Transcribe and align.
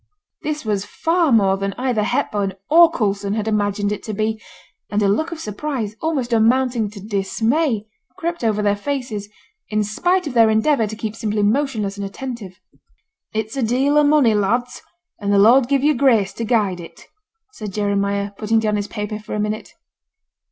This 0.41 0.65
was 0.65 0.83
far 0.83 1.31
more 1.31 1.57
than 1.57 1.73
either 1.77 2.01
Hepburn 2.01 2.53
or 2.71 2.89
Coulson 2.89 3.35
had 3.35 3.47
imagined 3.47 3.91
it 3.91 4.01
to 4.05 4.15
be; 4.15 4.41
and 4.89 4.99
a 5.03 5.07
look 5.07 5.31
of 5.31 5.39
surprise, 5.39 5.95
almost 6.01 6.33
amounting 6.33 6.89
to 6.89 6.99
dismay, 6.99 7.85
crept 8.17 8.43
over 8.43 8.63
their 8.63 8.75
faces, 8.75 9.29
in 9.69 9.83
spite 9.83 10.25
of 10.25 10.33
their 10.33 10.49
endeavour 10.49 10.87
to 10.87 10.95
keep 10.95 11.15
simply 11.15 11.43
motionless 11.43 11.97
and 11.97 12.05
attentive. 12.07 12.59
'It's 13.35 13.55
a 13.55 13.61
deal 13.61 13.95
of 13.95 14.07
money, 14.07 14.33
lads, 14.33 14.81
and 15.19 15.31
the 15.31 15.37
Lord 15.37 15.67
give 15.69 15.83
you 15.83 15.93
grace 15.93 16.33
to 16.33 16.45
guide 16.45 16.79
it,' 16.79 17.05
said 17.51 17.71
Jeremiah, 17.71 18.31
putting 18.39 18.57
down 18.57 18.77
his 18.77 18.87
paper 18.87 19.19
for 19.19 19.35
a 19.35 19.39
minute. 19.39 19.71